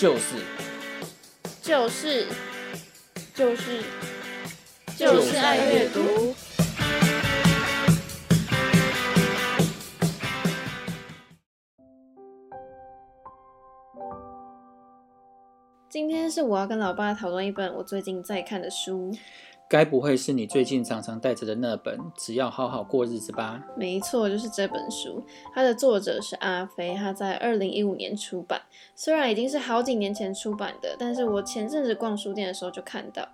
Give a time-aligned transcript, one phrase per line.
[0.00, 0.36] 就是
[1.60, 2.26] 就是
[3.34, 3.82] 就是
[4.96, 6.34] 就是爱阅读。
[15.90, 19.14] 今天是我要跟老爸讨论一本我最近在看的书。
[19.70, 23.64] 该不会是你最近常常带着的那本《只要好好过日子》吧？
[23.76, 25.24] 没错，就是这本书。
[25.54, 28.60] 它的作者是阿飞，他在二零一五年出版。
[28.96, 33.24] 虽然已经是好几年前出版的，但是我前阵子逛书店的时候就看到。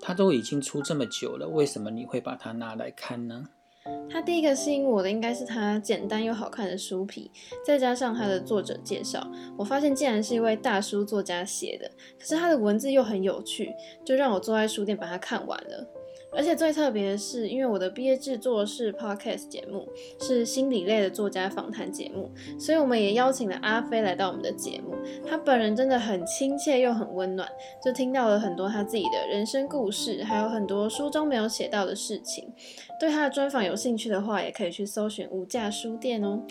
[0.00, 3.44] 它都已经出这么久了，为什么你会把它拿来看呢？
[4.08, 7.30] 它第一个吸引我的应该是它简单又好看的书皮，
[7.64, 13.74] 再加上它的作者介绍，我发现竟然是一位大书作家写的，可是他的文字又很有趣，
[14.04, 15.86] 就让我坐在书店把它看完了。
[16.30, 19.88] 而且最特别的是，因为我的毕业制作是 podcast 节目，
[20.20, 24.94] 是心理类的作家访谈节目，所以我们也邀请了阿飞来到我们的节目。
[25.26, 27.48] 他本人真的很亲切又很温暖，
[27.84, 32.50] 就听到了很多他自己的人生故事，还有很多书中没有写到的事情。
[33.00, 36.42] 对他的专访有兴趣的话，也可以去搜寻无价书店哦。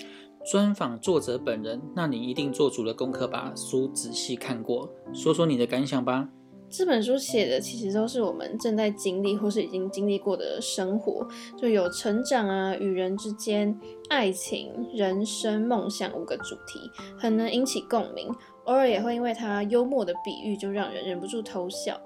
[0.43, 6.29] 专访作者本人，那你一定做足了功课，把书仔细看过，说说你的感想吧。
[6.71, 13.77] 这本书写的其实都是我们正在经历或是已经经历过的生活，就有成长啊、与人之间、
[14.09, 18.33] 爱情、人生、梦想五个主题，很能引起共鸣。
[18.65, 21.99] 偶尔也会因为他幽默的比喻，就让人忍不住偷笑。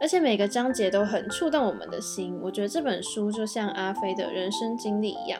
[0.00, 2.38] 而且每个章节都很触动我们的心。
[2.42, 5.38] 我觉得这本书就像阿飞的人生经历一样。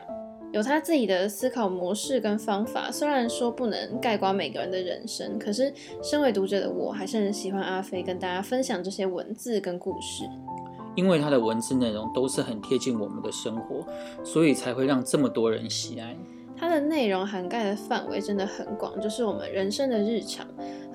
[0.56, 5.70] 有他自己的思考模式跟方法，虽然说不能概括每个人的人生，可是
[6.02, 10.24] 身为读者的我，还是很喜欢阿飞跟大家分享这些文字跟故事。
[10.94, 13.86] 因为他的文字内容都是很贴近我们的生活，
[14.24, 16.16] 所以才会让这么多人喜爱。
[16.56, 20.46] 它的内容涵盖的范围真的很广，就是我们人生的日常，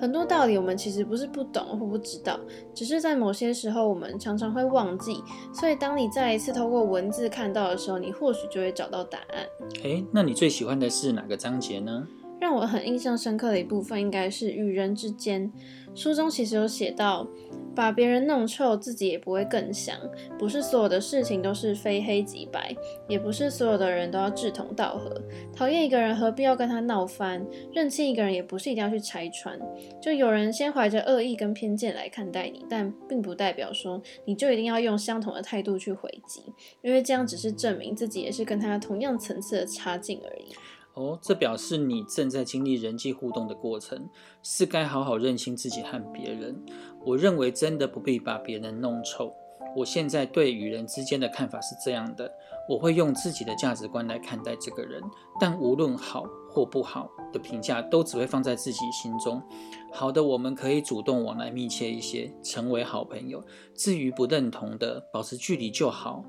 [0.02, 2.36] 很多道理我们其实不是不懂或不知道，
[2.74, 5.22] 只是在某些时候我们常常会忘记。
[5.54, 9.46] 所以当你再一次透过文字看到的时候，你或许就会找到答案。
[9.84, 12.04] 诶，那你最喜欢的是哪个章节呢？
[12.52, 15.50] 让我很印象深刻的一部分应该是与人之间。
[15.94, 17.26] 书中其实有写到，
[17.74, 19.96] 把别人弄臭，自己也不会更香。
[20.38, 22.76] 不是所有的事情都是非黑即白，
[23.08, 25.18] 也不是所有的人都要志同道合。
[25.56, 27.42] 讨厌一个人，何必要跟他闹翻？
[27.72, 29.58] 认清一个人，也不是一定要去拆穿。
[30.02, 36.42] 就有人先怀着恶意跟偏见来看待你，但并不代表说你就一定要用相同的态度去回击，
[36.82, 40.54] 因为这样只是证明自己也是跟他同样层次的差劲而已。
[40.94, 44.08] 哦，这表示你正在经历人际互动的过程，
[44.42, 46.62] 是该好好认清自己和别人。
[47.04, 49.32] 我认为真的不必把别人弄臭。
[49.74, 52.30] 我现在对与人之间的看法是这样的：
[52.68, 55.00] 我会用自己的价值观来看待这个人，
[55.40, 59.42] 但无论好或不好的评价，都只会放在自己心中。
[59.90, 63.40] 好的，我们可以主动往来密切一些，成为好朋友；
[63.74, 66.22] 至于不认同的，保持距离就好。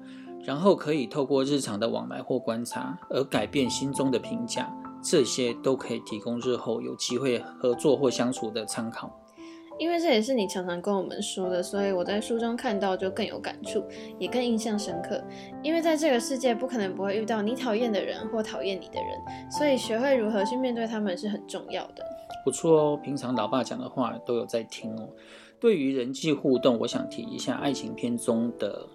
[0.46, 4.72] 然后可以透过日常的往来或观察而改变心中的评价，
[5.02, 9.20] 这些都可以提供日后有机会合作或相处的参考。
[9.80, 13.84] 因为这也是你常常跟我们说的，所以我在书中看到就更有感触，
[14.20, 15.20] 也更印象深刻。
[15.64, 22.06] 因为在这个世界不可能不会遇到你讨厌的人或讨厌你的人，所以学会如何去面对他们是很重要的。
[22.46, 25.10] 不错哦，平常老爸讲的话都有在听哦。
[25.60, 28.88] 对于人际互动，我想提一下爱情片中的。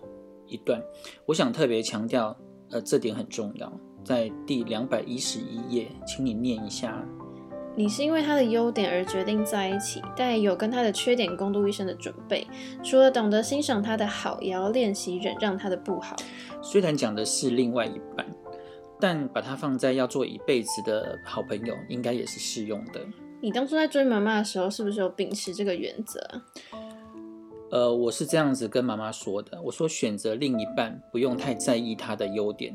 [0.49, 0.83] 一段，
[1.27, 2.37] 我想特别强调，
[2.71, 3.73] 呃，这点很重要，
[4.05, 7.05] 在第两百一十一页，请你念一下。
[7.77, 12.45] 你是因为他的优点而决定在一起，但有跟他的缺点共度一生的准备。
[12.83, 16.17] 除了懂得欣赏他的好，也要练习忍让他的不好。
[16.61, 18.27] 虽然讲的是另外一半，
[18.99, 23.01] 但把它放在要做一辈子的好朋友，应该也是适用的。
[23.41, 26.21] 你当初在追妈妈的时候，是不是有秉持这个原则？
[27.71, 29.61] 呃，我是这样子跟妈妈说的。
[29.63, 32.75] 我说，选择另一半不用太在意他的优点，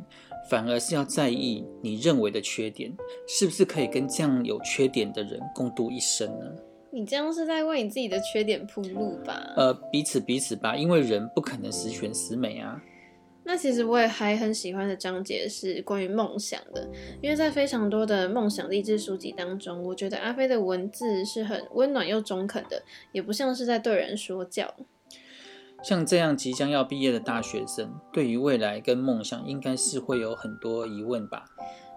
[0.49, 2.95] 反而是要在意你认为的缺点，
[3.27, 6.45] 是不是可以跟这样有缺点的人共度一生呢？
[6.91, 9.53] 你这样是在为你自己的缺点铺路吧？
[9.55, 12.79] 呃，彼此彼此吧，因为人不可能十全十美啊。
[13.45, 16.89] 那其实我也还很喜欢的章节是关于梦想的，
[17.21, 24.73] 因为在非常多的梦想励志书籍当中，我觉得阿飞的文字是很温暖又中肯的，也不像是在对人说教。
[25.83, 31.43] 像这样即将要毕业的大学生，对于未来跟梦想，应该是会有很多疑问吧？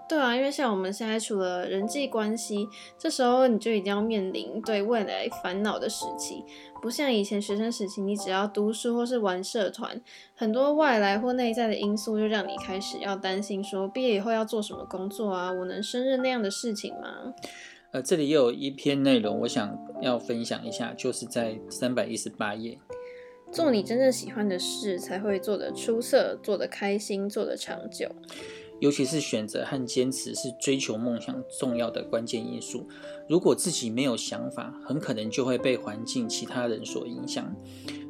[0.09, 6.45] 对啊，因为像我们现在除了人际关系，这时候你就一定要面临对未来烦恼的时期，
[6.81, 10.01] 不像以前学生时期，你只要读书或是玩社团，
[10.37, 17.35] 很多外来或内在的因素就让你开始要担心说毕业以后要做什么工作啊，我能胜任那样的事情吗？
[17.91, 22.79] 呃，这里也有一篇内容，我想要分享一下，就是在三百一十八页。
[23.53, 28.11] 做你真正喜欢的事，才会做得出色，做得开心，做得长久。
[28.81, 32.87] 尤其是选择和坚持是追求梦想重要的关键因素。
[33.29, 37.55] 如果自己没有想法，很可能就会被环境、其他人所影响。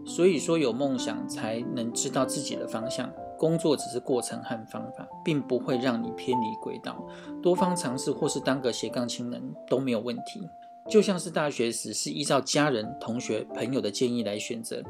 [0.05, 3.13] 所以说，有梦想才能知道自己的方向。
[3.39, 7.07] 工作只是过程和方法，并不会让你偏离轨道。
[7.43, 10.49] 多方尝试或是当个斜杠青人都没有问题。
[10.89, 14.81] 就像是大学时是依照家人、同学、朋友的建议来选择，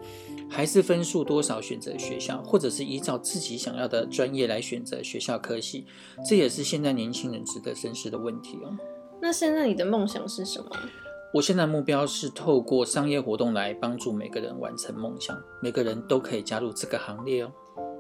[0.49, 5.87] 还是分数多少选择学校，或者是依照自己想要的专业来选择学校科系，
[6.25, 8.77] 这也是现在年轻人值得深思的问题哦。
[9.21, 10.69] 那现在你的梦想是什么？
[11.35, 17.53] 我现在目标是透过商业活动来帮助每个人完成梦想，每个人都可以加入这个行列哦。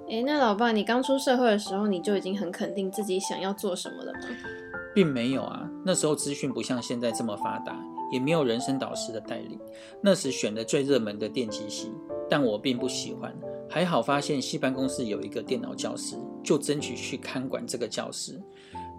[0.08, 4.20] 诶，那老爸，你刚出社会的时候，你就已经很肯定自己想要做什么了吗？
[4.94, 7.76] 并没有啊，那时候资讯不像现在这么发达，
[8.12, 9.58] 也没有人生导师的带领。
[10.00, 11.92] 那时选的最热门的电机系，
[12.28, 13.34] 但我并不喜欢。
[13.68, 18.40] 还好发现系办公室有一个电脑教室，就争取去看管这个教室，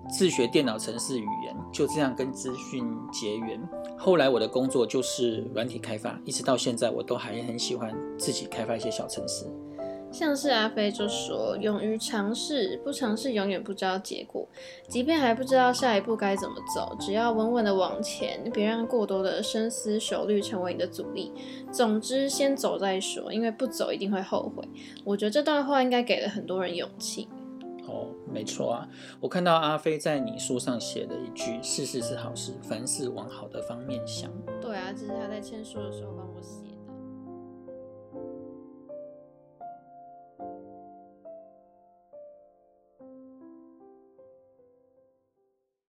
[0.09, 3.61] 自学电脑程式语言，就这样跟资讯结缘。
[3.97, 9.45] 后来我的工作就是软体开发，一直到现在我都还很喜欢自己开发一些小程式。
[10.17, 14.47] 像是阿飞就说：“勇于尝试，不尝试永远不知道结果。
[14.89, 21.31] 即便还不知道下一步该怎么走，只要稳稳的往前，别让过多的深思熟虑成为你的阻力。
[21.71, 24.67] 总之，先走再说，因为不走一定会后悔。”
[25.05, 27.27] 我觉得这段话应该给了很多人勇气。
[27.87, 36.75] 哦，没错啊，我看到阿飞在你书上写了一句：“事事是好事，凡事往好的方面想。”对啊，这是他在签书的时候帮我写。